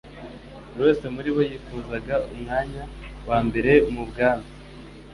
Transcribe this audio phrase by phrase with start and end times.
[0.71, 2.83] Buri wese muri bo yifuzaga umwanya
[3.29, 4.47] wa mbere mu bwami;